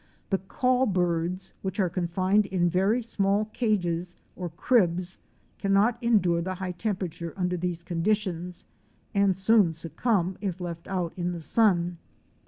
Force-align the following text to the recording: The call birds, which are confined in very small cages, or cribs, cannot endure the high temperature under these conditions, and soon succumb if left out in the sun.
The 0.31 0.39
call 0.39 0.87
birds, 0.87 1.53
which 1.61 1.79
are 1.79 1.87
confined 1.87 2.47
in 2.47 2.67
very 2.67 3.03
small 3.03 3.45
cages, 3.53 4.15
or 4.35 4.49
cribs, 4.49 5.19
cannot 5.59 5.99
endure 6.01 6.41
the 6.41 6.55
high 6.55 6.71
temperature 6.71 7.35
under 7.37 7.55
these 7.55 7.83
conditions, 7.83 8.65
and 9.13 9.37
soon 9.37 9.73
succumb 9.73 10.39
if 10.41 10.59
left 10.59 10.87
out 10.87 11.13
in 11.15 11.33
the 11.33 11.39
sun. 11.39 11.99